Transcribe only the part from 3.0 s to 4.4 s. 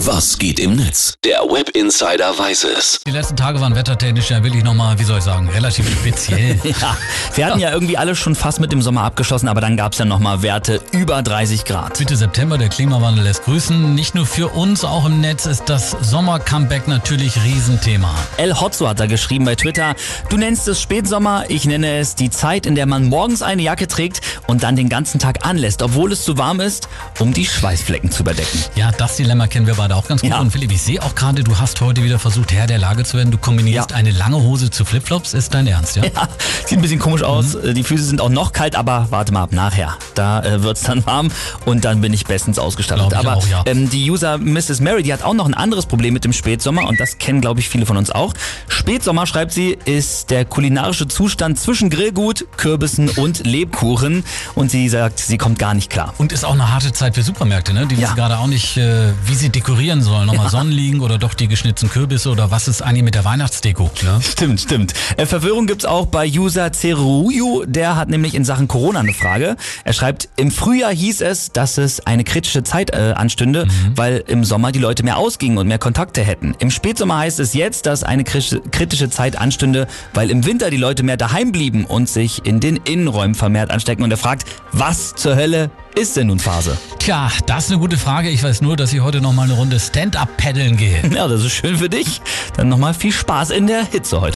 Die letzten Tage waren wettertechnisch